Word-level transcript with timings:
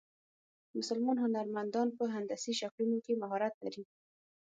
مسلمان 0.77 1.17
هنرمندان 1.25 1.87
په 1.97 2.03
هندسي 2.15 2.53
شکلونو 2.61 2.97
کې 3.05 3.19
مهارت 3.21 3.53
لري. 3.65 3.83